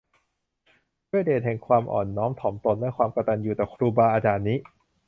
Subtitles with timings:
[1.11, 4.57] ด้วยเดชแห่งความอ่อนน้อมถ่อมตนและความกตัญญูต่อครูบาอาจารย์นี้